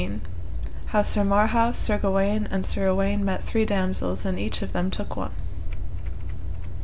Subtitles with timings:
[0.87, 4.89] How Sir Marhaus, Sir Gawaine, and Sir Uwaine met three damosels, and each of them
[4.89, 5.33] took one.